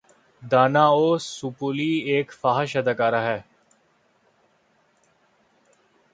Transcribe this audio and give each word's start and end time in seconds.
دانا 0.41 0.85
وسپولی 0.91 1.91
ایک 2.11 2.31
فحش 2.33 2.75
اداکارہ 2.77 3.21
ہے 3.21 3.39